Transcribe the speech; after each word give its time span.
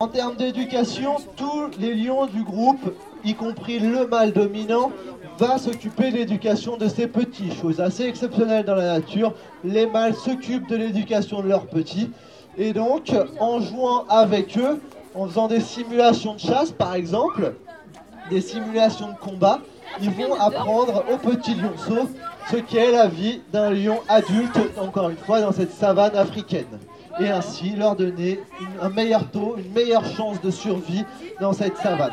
En 0.00 0.06
termes 0.06 0.36
d'éducation, 0.36 1.16
tous 1.34 1.70
les 1.80 1.92
lions 1.92 2.26
du 2.26 2.44
groupe, 2.44 2.94
y 3.24 3.34
compris 3.34 3.80
le 3.80 4.06
mâle 4.06 4.32
dominant, 4.32 4.92
va 5.40 5.58
s'occuper 5.58 6.12
de 6.12 6.18
l'éducation 6.18 6.76
de 6.76 6.86
ces 6.86 7.08
petits. 7.08 7.50
Chose 7.60 7.80
assez 7.80 8.04
exceptionnelle 8.04 8.64
dans 8.64 8.76
la 8.76 9.00
nature, 9.00 9.34
les 9.64 9.86
mâles 9.86 10.14
s'occupent 10.14 10.68
de 10.68 10.76
l'éducation 10.76 11.42
de 11.42 11.48
leurs 11.48 11.66
petits. 11.66 12.12
Et 12.56 12.72
donc, 12.72 13.12
en 13.40 13.60
jouant 13.60 14.06
avec 14.08 14.56
eux, 14.56 14.80
en 15.16 15.26
faisant 15.26 15.48
des 15.48 15.58
simulations 15.58 16.34
de 16.34 16.38
chasse 16.38 16.70
par 16.70 16.94
exemple, 16.94 17.54
des 18.30 18.40
simulations 18.40 19.08
de 19.08 19.18
combat, 19.18 19.58
ils 20.00 20.10
vont 20.10 20.32
apprendre 20.34 21.02
aux 21.12 21.16
petits 21.16 21.56
lionceaux 21.56 22.08
ce 22.52 22.58
qu'est 22.58 22.92
la 22.92 23.08
vie 23.08 23.40
d'un 23.52 23.70
lion 23.70 23.98
adulte, 24.08 24.60
encore 24.80 25.10
une 25.10 25.16
fois, 25.16 25.40
dans 25.40 25.50
cette 25.50 25.72
savane 25.72 26.14
africaine 26.14 26.78
et 27.20 27.28
ainsi 27.28 27.70
leur 27.70 27.96
donner 27.96 28.40
un 28.80 28.88
meilleur 28.88 29.30
taux, 29.30 29.56
une 29.56 29.72
meilleure 29.72 30.04
chance 30.04 30.40
de 30.40 30.50
survie 30.50 31.04
dans 31.40 31.52
cette 31.52 31.76
savane. 31.76 32.12